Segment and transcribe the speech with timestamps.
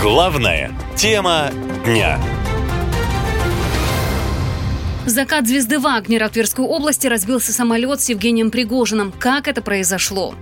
[0.00, 1.50] Главная тема
[1.84, 2.18] дня.
[5.06, 9.12] Закат звезды Вагнера в Тверской области разбился самолет с Евгением Пригожиным.
[9.16, 10.34] Как это произошло?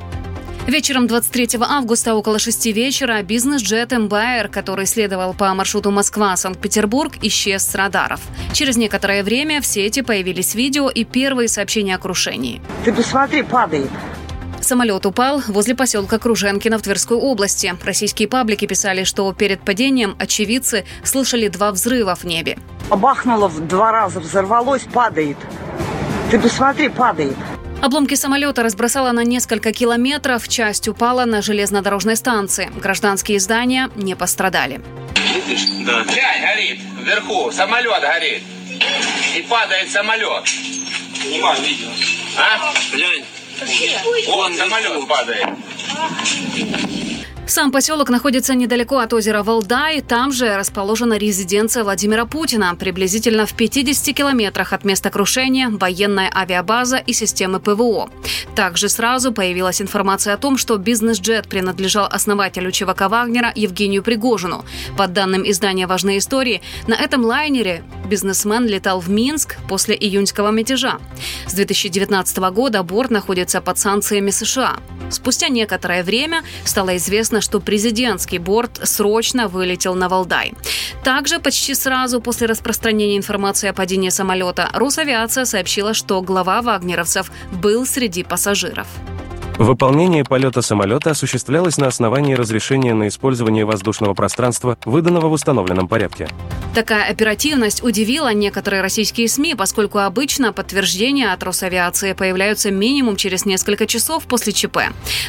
[0.67, 7.75] Вечером 23 августа около 6 вечера бизнес-джет Embraer, который следовал по маршруту Москва-Санкт-Петербург, исчез с
[7.75, 8.21] радаров.
[8.53, 12.63] Через некоторое время в сети появились видео и первые сообщения о крушении.
[12.85, 13.91] Ты посмотри, падает.
[14.63, 17.75] Самолет упал возле поселка Круженкино в Тверской области.
[17.85, 22.59] Российские паблики писали, что перед падением очевидцы слышали два взрыва в небе.
[22.89, 25.37] Бахнуло в два раза, взорвалось, падает.
[26.31, 27.37] Ты посмотри, падает.
[27.81, 32.71] Обломки самолета разбросало на несколько километров, часть упала на железнодорожной станции.
[32.81, 34.81] Гражданские здания не пострадали.
[35.35, 35.67] Видишь?
[35.85, 36.05] Да.
[36.05, 36.81] Глянь, горит.
[37.01, 38.43] Вверху самолет горит.
[39.37, 40.47] И падает самолет.
[40.47, 41.89] Снимай видео.
[42.39, 42.73] А?
[42.95, 43.25] Глянь.
[44.29, 45.49] Вон самолет падает.
[47.47, 50.01] Сам поселок находится недалеко от озера Валдай.
[50.01, 52.75] Там же расположена резиденция Владимира Путина.
[52.77, 58.09] Приблизительно в 50 километрах от места крушения военная авиабаза и системы ПВО.
[58.55, 64.65] Также сразу появилась информация о том, что бизнес-джет принадлежал основателю ЧВК Вагнера Евгению Пригожину.
[64.97, 70.99] По данным издания «Важные истории», на этом лайнере бизнесмен летал в Минск после июньского мятежа.
[71.47, 74.77] С 2019 года борт находится под санкциями США.
[75.11, 80.55] Спустя некоторое время стало известно, что президентский борт срочно вылетел на Валдай.
[81.05, 87.87] Также почти сразу после распространения информации о падении самолета Росавиация сообщила, что глава вагнеровцев был
[87.87, 88.87] среди пассажиров.
[89.59, 96.29] Выполнение полета самолета осуществлялось на основании разрешения на использование воздушного пространства, выданного в установленном порядке.
[96.75, 103.87] Такая оперативность удивила некоторые российские СМИ, поскольку обычно подтверждения от Росавиации появляются минимум через несколько
[103.87, 104.79] часов после ЧП.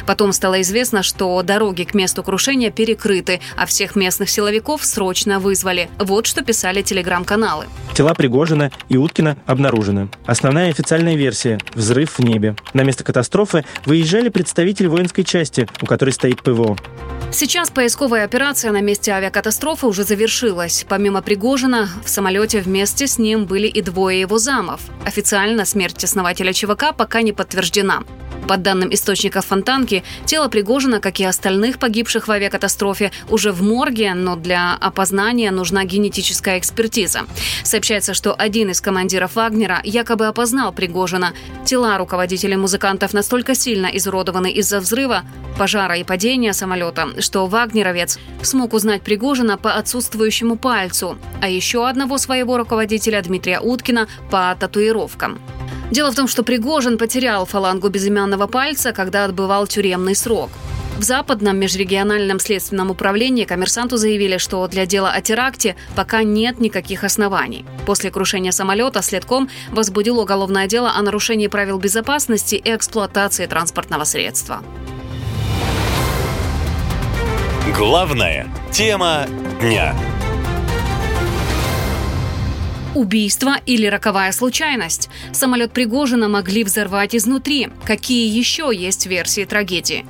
[0.06, 5.90] Потом стало известно, что дороги к месту крушения перекрыты, а всех местных силовиков срочно вызвали.
[5.98, 7.66] Вот что писали телеграм-каналы.
[7.92, 10.08] Тела Пригожина и Уткина обнаружены.
[10.24, 12.56] Основная официальная версия– взрыв в небе.
[12.72, 16.78] На место катастрофы выезжали представитель воинской части, у которой стоит ПВО.
[17.34, 20.86] Сейчас поисковая операция на месте авиакатастрофы уже завершилась.
[20.88, 24.82] Помимо Пригожина, в самолете вместе с ним были и двое его замов.
[25.04, 28.04] Официально смерть основателя ЧВК пока не подтверждена.
[28.48, 34.14] По данным источников Фонтанки, тело Пригожина, как и остальных погибших в авиакатастрофе, уже в морге,
[34.14, 37.22] но для опознания нужна генетическая экспертиза.
[37.62, 41.32] Сообщается, что один из командиров Вагнера якобы опознал Пригожина.
[41.64, 45.22] Тела руководителей музыкантов настолько сильно изуродованы из-за взрыва,
[45.58, 52.18] пожара и падения самолета, что вагнеровец смог узнать Пригожина по отсутствующему пальцу, а еще одного
[52.18, 55.40] своего руководителя Дмитрия Уткина по татуировкам.
[55.94, 60.50] Дело в том, что Пригожин потерял фалангу безымянного пальца, когда отбывал тюремный срок.
[60.98, 67.04] В Западном межрегиональном следственном управлении коммерсанту заявили, что для дела о теракте пока нет никаких
[67.04, 67.64] оснований.
[67.86, 74.64] После крушения самолета следком возбудил уголовное дело о нарушении правил безопасности и эксплуатации транспортного средства.
[77.78, 79.26] Главная тема
[79.60, 79.94] дня.
[82.94, 85.10] Убийство или роковая случайность?
[85.32, 87.68] Самолет Пригожина могли взорвать изнутри.
[87.84, 90.06] Какие еще есть версии трагедии?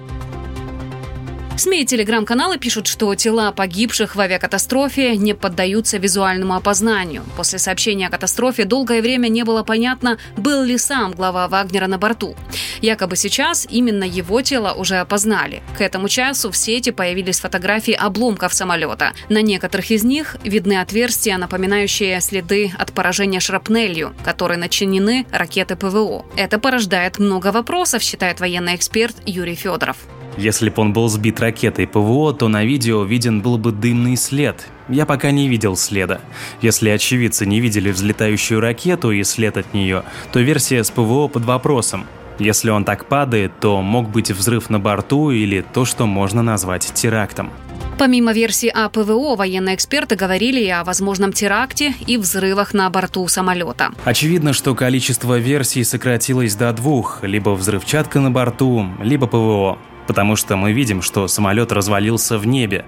[1.57, 7.23] СМИ и телеграм-каналы пишут, что тела погибших в авиакатастрофе не поддаются визуальному опознанию.
[7.37, 11.97] После сообщения о катастрофе долгое время не было понятно, был ли сам глава Вагнера на
[11.97, 12.35] борту.
[12.81, 15.63] Якобы сейчас именно его тело уже опознали.
[15.79, 19.13] К этому часу в сети появились фотографии обломков самолета.
[19.29, 26.27] На некоторых из них видны отверстия, напоминающие следы от поражения шрапнелью, которой начинены ракеты ПВО.
[26.37, 29.99] Это порождает много вопросов, считает военный эксперт Юрий Федоров.
[30.37, 34.67] Если бы он был сбит ракетой ПВО, то на видео виден был бы дымный след.
[34.89, 36.21] Я пока не видел следа.
[36.61, 40.03] Если очевидцы не видели взлетающую ракету и след от нее,
[40.33, 42.07] то версия с ПВО под вопросом.
[42.41, 46.93] Если он так падает, то мог быть взрыв на борту или то, что можно назвать
[46.93, 47.51] терактом.
[47.97, 53.29] Помимо версии о ПВО, военные эксперты говорили и о возможном теракте и взрывах на борту
[53.29, 53.93] самолета.
[54.05, 60.57] Очевидно, что количество версий сократилось до двух– либо взрывчатка на борту, либо ПВО потому что
[60.57, 62.85] мы видим, что самолет развалился в небе.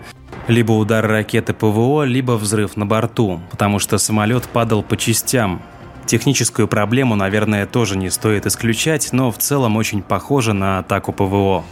[0.48, 5.62] Либо удар ракеты ПВО, либо взрыв на борту, потому что самолет падал по частям.
[6.06, 11.64] Техническую проблему, наверное, тоже не стоит исключать, но в целом очень похоже на атаку ПВО.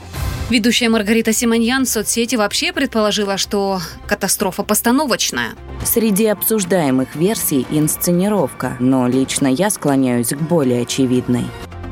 [0.51, 5.53] Ведущая Маргарита Симоньян в соцсети вообще предположила, что катастрофа постановочная.
[5.85, 11.45] Среди обсуждаемых версий инсценировка, но лично я склоняюсь к более очевидной.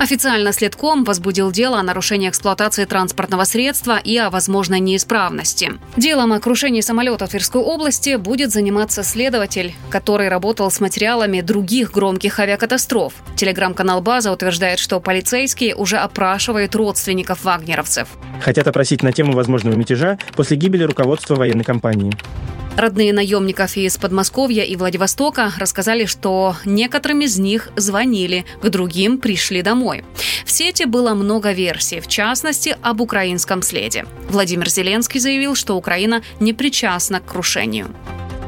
[0.03, 5.75] Официально следком возбудил дело о нарушении эксплуатации транспортного средства и о возможной неисправности.
[5.97, 11.93] Делом о крушении самолета в Тверской области будет заниматься следователь, который работал с материалами других
[11.93, 13.13] громких авиакатастроф.
[13.37, 18.09] Телеграм-канал «База» утверждает, что полицейские уже опрашивают родственников вагнеровцев.
[18.41, 22.13] Хотят опросить на тему возможного мятежа после гибели руководства военной компании.
[22.77, 29.61] Родные наемников из Подмосковья и Владивостока рассказали, что некоторым из них звонили, к другим пришли
[29.61, 30.05] домой.
[30.47, 34.07] В сети было много версий, в частности, об украинском следе.
[34.31, 37.89] Владимир Зеленский заявил, что Украина не причастна к крушению.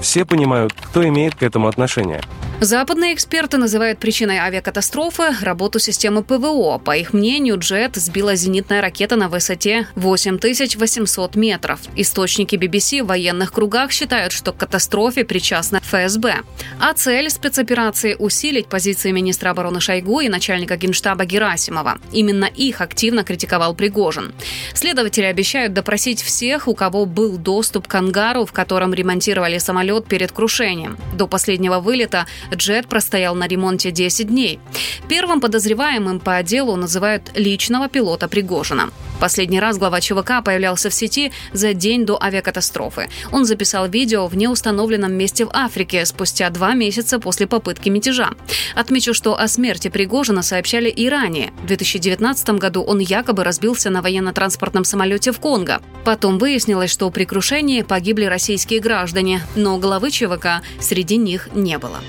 [0.01, 2.23] Все понимают, кто имеет к этому отношение.
[2.65, 6.79] Западные эксперты называют причиной авиакатастрофы работу системы ПВО.
[6.79, 11.81] По их мнению, джет сбила зенитная ракета на высоте 8800 метров.
[11.95, 16.37] Источники BBC в военных кругах считают, что к катастрофе причастна ФСБ.
[16.81, 21.99] А цель спецоперации– усилить позиции министра обороны Шойгу и начальника генштаба Герасимова.
[22.13, 24.33] Именно их активно критиковал Пригожин.
[24.73, 30.33] Следователи обещают допросить всех, у кого был доступ к ангару, в котором ремонтировали самолет перед
[30.33, 30.97] крушением.
[31.13, 32.25] До последнего вылета
[32.55, 34.61] Джет простоял на ремонте 10 дней.
[35.09, 38.91] Первым подозреваемым по делу называют личного пилота Пригожина.
[39.21, 43.09] Последний раз глава ЧВК появлялся в сети за день до авиакатастрофы.
[43.33, 48.31] Он записал видео в неустановленном месте в Африке спустя два месяца после попытки мятежа.
[48.75, 51.53] Отмечу, что о смерти Пригожина сообщали и ранее.
[51.63, 55.81] В 2019 году он якобы разбился на военно-транспортном самолете в Конго.
[56.05, 62.01] Потом выяснилось, что при крушении погибли российские граждане, но главы ЧВК среди них не было.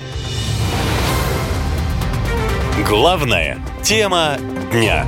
[2.84, 4.36] Главная тема
[4.70, 5.06] дня.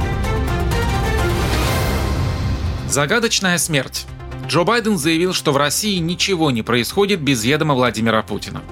[2.89, 4.07] Загадочная смерть.
[4.47, 8.63] Джо Байден заявил, что в России ничего не происходит без ведома Владимира Путина.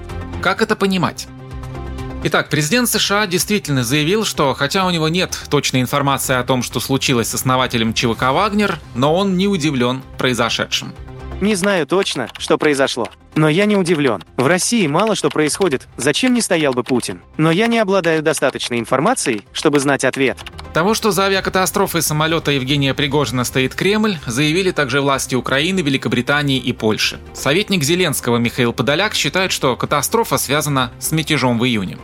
[0.41, 1.27] Как это понимать?
[2.23, 6.79] Итак, президент США действительно заявил, что хотя у него нет точной информации о том, что
[6.79, 10.95] случилось с основателем ЧВК «Вагнер», но он не удивлен произошедшим.
[11.39, 13.07] Не знаю точно, что произошло.
[13.35, 14.23] Но я не удивлен.
[14.37, 17.21] В России мало что происходит, зачем не стоял бы Путин.
[17.37, 20.37] Но я не обладаю достаточной информацией, чтобы знать ответ.
[20.73, 26.73] Того, что за авиакатастрофой самолета Евгения Пригожина стоит Кремль, заявили также власти Украины, Великобритании и
[26.73, 27.19] Польши.
[27.33, 31.97] Советник Зеленского Михаил Подоляк считает, что катастрофа связана с мятежом в июне.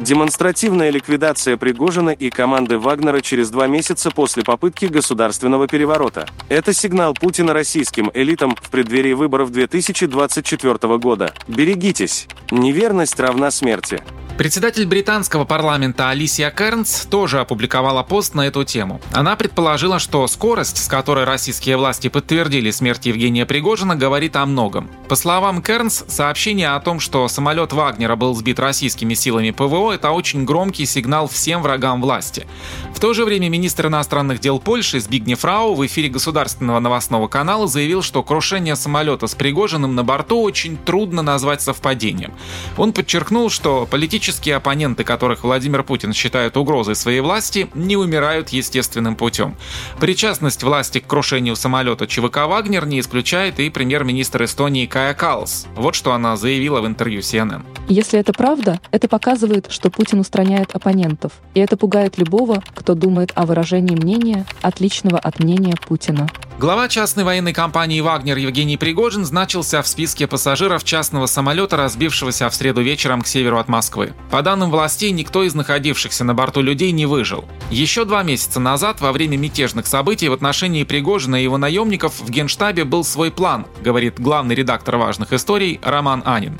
[0.00, 6.26] Демонстративная ликвидация Пригожина и команды Вагнера через два месяца после попытки государственного переворота.
[6.48, 10.59] Это сигнал Путина российским элитам в преддверии выборов 2024
[10.98, 11.34] года.
[11.48, 12.26] Берегитесь.
[12.50, 14.00] Неверность равна смерти.
[14.38, 18.98] Председатель британского парламента Алисия Кернс тоже опубликовала пост на эту тему.
[19.12, 24.90] Она предположила, что скорость, с которой российские власти подтвердили смерть Евгения Пригожина, говорит о многом.
[25.08, 30.10] По словам Кернс, сообщение о том, что самолет Вагнера был сбит российскими силами ПВО, это
[30.10, 32.46] очень громкий сигнал всем врагам власти.
[32.94, 37.66] В то же время министр иностранных дел Польши Збигнев Фрау в эфире государственного новостного канала
[37.66, 42.32] заявил, что крушение самолета с Пригожиным на борту очень трудно назвать совпадением.
[42.78, 48.50] Он подчеркнул, что политические Политические оппоненты, которых Владимир Путин считает угрозой своей власти, не умирают
[48.50, 49.56] естественным путем.
[49.98, 55.68] Причастность власти к крушению самолета ЧВК «Вагнер» не исключает и премьер-министр Эстонии Кая Калс.
[55.74, 57.62] Вот что она заявила в интервью CNN.
[57.88, 61.32] Если это правда, это показывает, что Путин устраняет оппонентов.
[61.54, 66.28] И это пугает любого, кто думает о выражении мнения, отличного от мнения Путина.
[66.60, 72.54] Глава частной военной компании «Вагнер» Евгений Пригожин значился в списке пассажиров частного самолета, разбившегося в
[72.54, 74.12] среду вечером к северу от Москвы.
[74.30, 77.46] По данным властей, никто из находившихся на борту людей не выжил.
[77.70, 82.28] Еще два месяца назад, во время мятежных событий в отношении Пригожина и его наемников в
[82.28, 86.58] Генштабе был свой план, говорит главный редактор важных историй Роман Анин.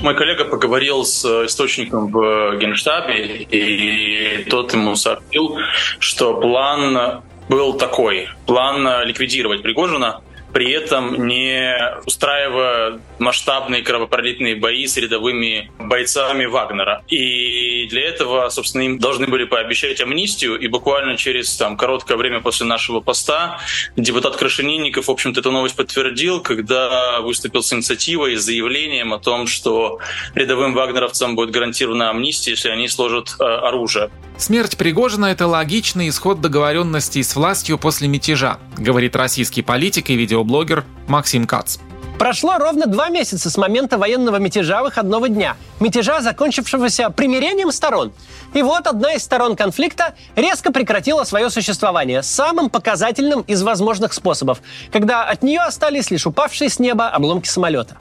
[0.00, 5.58] Мой коллега поговорил с источником в Генштабе, и тот ему сообщил,
[5.98, 8.28] что план был такой.
[8.46, 10.20] План э, ликвидировать Пригожина,
[10.52, 11.74] при этом не
[12.06, 17.02] устраивая масштабные кровопролитные бои с рядовыми бойцами Вагнера.
[17.08, 22.40] И для этого, собственно, им должны были пообещать амнистию, и буквально через там, короткое время
[22.40, 23.58] после нашего поста
[23.96, 29.46] депутат Крашенинников, в общем-то, эту новость подтвердил, когда выступил с инициативой, с заявлением о том,
[29.46, 29.98] что
[30.34, 34.10] рядовым вагнеровцам будет гарантирована амнистия, если они сложат э, оружие.
[34.38, 40.84] Смерть Пригожина– это логичный исход договоренностей с властью после мятежа, говорит российский политик и видеоблогер
[41.08, 41.78] Максим Кац.
[42.18, 45.56] Прошло ровно два месяца с момента военного мятежа выходного дня.
[45.80, 48.12] Мятежа, закончившегося примирением сторон.
[48.54, 54.60] И вот одна из сторон конфликта резко прекратила свое существование самым показательным из возможных способов,
[54.92, 57.96] когда от нее остались лишь упавшие с неба обломки самолета.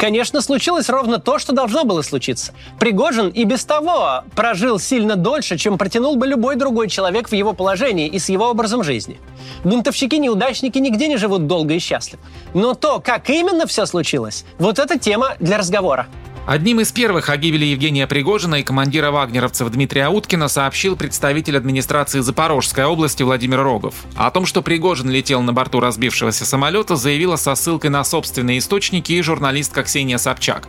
[0.00, 2.54] Конечно, случилось ровно то, что должно было случиться.
[2.78, 7.52] Пригожин и без того прожил сильно дольше, чем протянул бы любой другой человек в его
[7.52, 9.20] положении и с его образом жизни.
[9.62, 12.22] Бунтовщики-неудачники нигде не живут долго и счастливо.
[12.54, 16.06] Но то, как именно все случилось, вот это тема для разговора.
[16.50, 22.18] Одним из первых о гибели Евгения Пригожина и командира вагнеровцев Дмитрия Уткина сообщил представитель администрации
[22.18, 23.94] Запорожской области Владимир Рогов.
[24.16, 29.12] О том, что Пригожин летел на борту разбившегося самолета, заявила со ссылкой на собственные источники
[29.12, 30.66] и журналистка Ксения Собчак.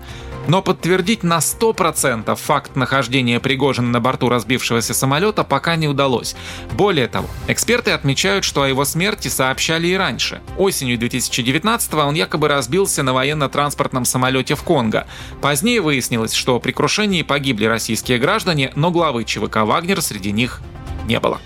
[0.48, 6.36] Но подтвердить на 100% факт нахождения Пригожина на борту разбившегося самолета пока не удалось.
[6.74, 10.42] Более того, эксперты отмечают, что о его смерти сообщали и раньше.
[10.58, 15.06] Осенью 2019 он якобы разбился на военно-транспортном самолете в Конго.
[15.42, 20.62] Позднее выяснилось, что при крушении погибли российские граждане, но главы ЧВК «Вагнер» среди них
[21.06, 21.40] не было.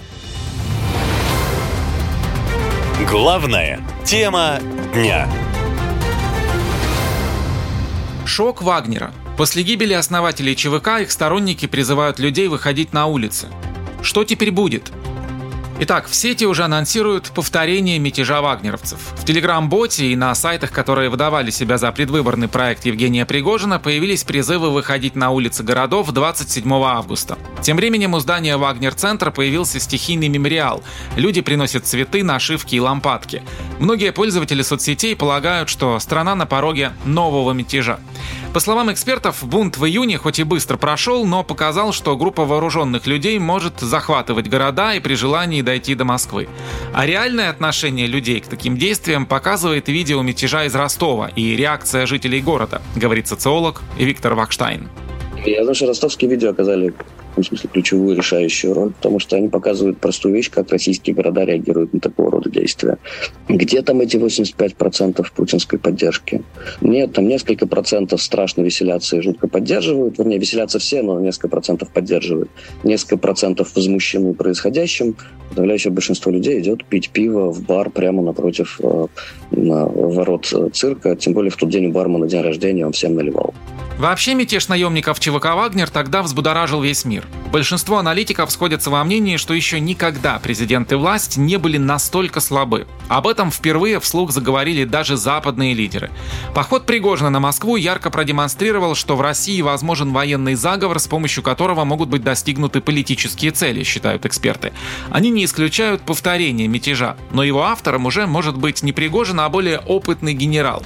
[3.10, 4.60] Главная тема
[4.94, 5.30] дня.
[8.26, 9.12] Шок Вагнера.
[9.38, 13.48] После гибели основателей ЧВК их сторонники призывают людей выходить на улицы.
[14.02, 14.92] Что теперь будет?
[15.78, 18.98] Итак, в сети уже анонсируют повторение мятежа вагнеровцев.
[19.18, 24.70] В телеграм-боте и на сайтах, которые выдавали себя за предвыборный проект Евгения Пригожина, появились призывы
[24.70, 27.38] выходить на улицы городов 27 августа.
[27.62, 30.82] Тем временем у здания Вагнер-центра появился стихийный мемориал.
[31.18, 33.44] Люди приносят цветы, нашивки и лампадки.
[33.78, 38.00] Многие пользователи соцсетей полагают, что страна на пороге нового мятежа.
[38.56, 43.06] По словам экспертов, бунт в июне хоть и быстро прошел, но показал, что группа вооруженных
[43.06, 46.48] людей может захватывать города и при желании дойти до Москвы.
[46.94, 52.40] А реальное отношение людей к таким действиям показывает видео мятежа из Ростова и реакция жителей
[52.40, 54.88] города, говорит социолог Виктор Вахштайн.
[55.46, 56.94] Я знаю, что ростовские видео оказали
[57.44, 61.94] в смысле ключевую решающую роль, потому что они показывают простую вещь, как российские города реагируют
[61.94, 62.98] на такого рода действия.
[63.48, 66.44] Где там эти 85% путинской поддержки?
[66.82, 70.18] Нет, там несколько процентов страшно веселятся и жутко поддерживают.
[70.18, 72.50] Вернее, веселятся все, но несколько процентов поддерживают.
[72.84, 75.16] Несколько процентов возмущены происходящим.
[75.50, 79.08] Подавляющее большинство людей идет пить пиво в бар прямо напротив э,
[79.52, 81.16] на ворот цирка.
[81.16, 83.54] Тем более в тот день у бармена день рождения он всем наливал.
[83.98, 87.26] Вообще мятеж наемников ЧВК «Вагнер» тогда взбудоражил весь мир.
[87.52, 92.88] Большинство аналитиков сходятся во мнении, что еще никогда президент и власть не были настолько слабы.
[93.08, 96.12] Об этом впервые вслух заговорили даже западные лидеры.
[96.54, 101.86] Поход Пригожина на Москву ярко продемонстрировал, что в России возможен военный заговор, с помощью которого
[101.86, 104.74] могут быть достигнуты политические цели, считают эксперты.
[105.10, 109.80] Они не исключают повторение мятежа, но его автором уже может быть не Пригожин, а более
[109.80, 110.84] опытный генерал.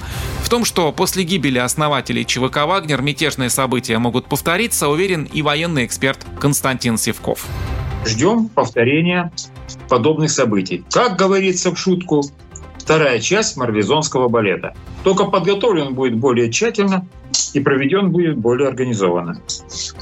[0.50, 6.26] Том, что после гибели основателей ЧВК «Вагнер» мятежные события могут повториться, уверен и военный эксперт
[6.40, 7.46] Константин Севков.
[8.04, 9.30] Ждем повторения
[9.88, 10.84] подобных событий.
[10.90, 12.24] Как говорится в шутку,
[12.78, 14.74] вторая часть марлезонского балета.
[15.04, 17.06] Только подготовлен будет более тщательно
[17.54, 19.40] и проведен будет более организованно.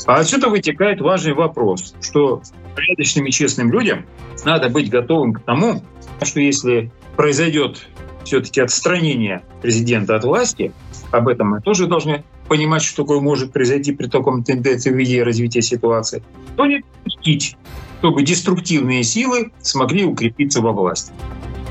[0.06, 2.40] А отсюда вытекает важный вопрос, что
[2.74, 4.06] порядочным и честным людям
[4.46, 5.84] надо быть готовым к тому,
[6.22, 7.86] что если произойдет
[8.28, 10.72] все-таки отстранение президента от власти,
[11.10, 15.22] об этом мы тоже должны понимать, что такое может произойти при таком тенденции в виде
[15.22, 16.22] развития ситуации,
[16.56, 17.56] то не допустить,
[18.00, 21.12] чтобы деструктивные силы смогли укрепиться во власти.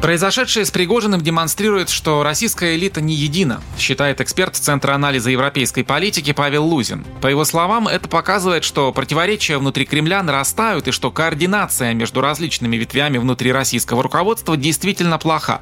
[0.02, 6.34] Произошедшее с Пригожиным демонстрирует, что российская элита не едина, считает эксперт Центра анализа европейской политики
[6.34, 7.04] Павел Лузин.
[7.20, 12.78] По его словам, это показывает, что противоречия внутри Кремля нарастают и что координация между различными
[12.78, 15.62] ветвями внутри российского руководства действительно плоха.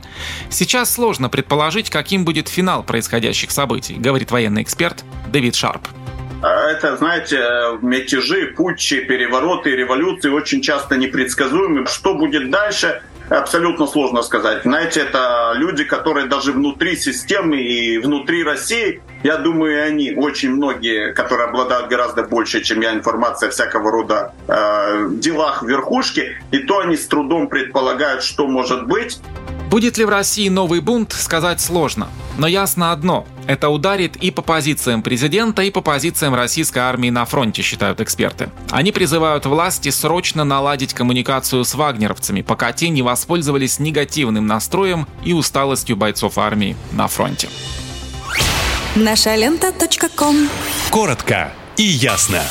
[0.49, 5.87] Сейчас сложно предположить, каким будет финал происходящих событий, говорит военный эксперт Дэвид Шарп.
[6.43, 7.39] Это, знаете,
[7.81, 11.87] мятежи, путчи, перевороты, революции очень часто непредсказуемы.
[11.87, 14.61] Что будет дальше, Абсолютно сложно сказать.
[14.63, 21.13] Знаете, это люди, которые даже внутри системы и внутри России, я думаю, они, очень многие,
[21.13, 26.95] которые обладают гораздо больше, чем я, информация всякого рода э, делах верхушки, и то они
[26.95, 29.19] с трудом предполагают, что может быть.
[29.71, 32.07] Будет ли в России новый бунт, сказать сложно.
[32.37, 37.25] Но ясно одно– это ударит и по позициям президента, и по позициям российской армии на
[37.25, 38.49] фронте, считают эксперты.
[38.71, 45.33] Они призывают власти срочно наладить коммуникацию с вагнеровцами, пока те не воспользовались негативным настроем и
[45.33, 47.49] усталостью бойцов армии на фронте.
[48.95, 49.73] Наша лента.
[50.89, 52.41] Коротко и ясно.